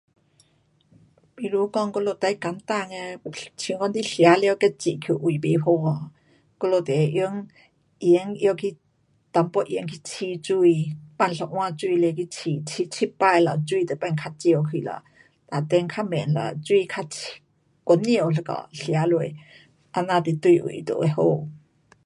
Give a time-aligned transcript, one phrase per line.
[1.35, 2.95] 比如讲我们最简单的，
[3.55, 6.09] 像讲你吃了给止去胃不好 um，
[6.57, 7.47] 我们就会用
[7.99, 8.77] 盐，拿去，一
[9.31, 10.95] 点盐去试水。
[11.19, 15.03] 放一碗水了去试，试七次了水就变较少去了。
[15.45, 19.05] 哒等较慢了水较 um 温烧一下吃下。
[19.05, 21.47] 这样会对胃就会好。